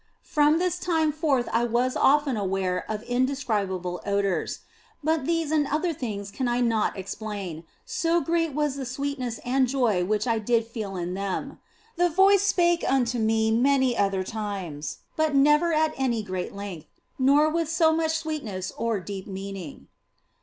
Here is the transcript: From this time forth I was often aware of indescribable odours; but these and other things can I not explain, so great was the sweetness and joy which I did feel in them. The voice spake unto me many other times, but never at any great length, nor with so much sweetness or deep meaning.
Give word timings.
From 0.25 0.57
this 0.57 0.79
time 0.79 1.11
forth 1.11 1.47
I 1.53 1.63
was 1.63 1.95
often 1.95 2.35
aware 2.35 2.89
of 2.89 3.03
indescribable 3.03 4.01
odours; 4.03 4.61
but 5.03 5.27
these 5.27 5.51
and 5.51 5.67
other 5.67 5.93
things 5.93 6.31
can 6.31 6.47
I 6.47 6.59
not 6.59 6.97
explain, 6.97 7.65
so 7.85 8.19
great 8.19 8.53
was 8.55 8.75
the 8.77 8.85
sweetness 8.87 9.39
and 9.45 9.67
joy 9.67 10.03
which 10.03 10.25
I 10.25 10.39
did 10.39 10.65
feel 10.65 10.95
in 10.95 11.13
them. 11.13 11.59
The 11.97 12.09
voice 12.09 12.41
spake 12.41 12.83
unto 12.91 13.19
me 13.19 13.51
many 13.51 13.95
other 13.95 14.23
times, 14.23 15.01
but 15.15 15.35
never 15.35 15.71
at 15.71 15.93
any 15.95 16.23
great 16.23 16.55
length, 16.55 16.87
nor 17.19 17.47
with 17.51 17.69
so 17.69 17.93
much 17.93 18.17
sweetness 18.17 18.71
or 18.77 18.99
deep 18.99 19.27
meaning. 19.27 19.87